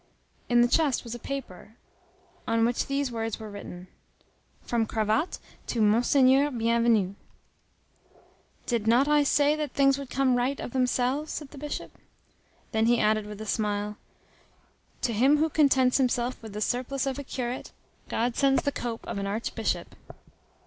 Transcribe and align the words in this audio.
In 0.49 0.61
the 0.61 0.67
chest 0.67 1.03
was 1.03 1.13
a 1.13 1.19
paper, 1.19 1.75
on 2.47 2.65
which 2.65 2.87
these 2.87 3.11
words 3.11 3.39
were 3.39 3.51
written, 3.51 3.87
"From 4.63 4.87
Cravatte 4.87 5.37
to 5.67 5.79
Monseigneur 5.79 6.49
Bienvenu." 6.49 7.13
"Did 8.65 8.87
not 8.87 9.07
I 9.07 9.21
say 9.21 9.55
that 9.55 9.73
things 9.73 9.99
would 9.99 10.09
come 10.09 10.35
right 10.37 10.59
of 10.59 10.71
themselves?" 10.71 11.31
said 11.31 11.49
the 11.49 11.59
Bishop. 11.59 11.99
Then 12.71 12.87
he 12.87 12.99
added, 12.99 13.27
with 13.27 13.41
a 13.41 13.45
smile, 13.45 13.97
"To 15.03 15.13
him 15.13 15.37
who 15.37 15.49
contents 15.49 15.97
himself 15.97 16.41
with 16.41 16.53
the 16.53 16.61
surplice 16.61 17.05
of 17.05 17.19
a 17.19 17.23
curate, 17.23 17.71
God 18.09 18.35
sends 18.35 18.63
the 18.63 18.71
cope 18.71 19.05
of 19.07 19.19
an 19.19 19.27
archbishop." 19.27 19.95